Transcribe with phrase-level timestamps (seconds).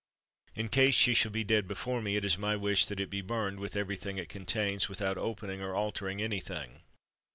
[0.55, 3.21] In case she shall be dead before me, it is my wish that it be
[3.21, 6.81] burned, with every thing it contains, without opening or altering any thing.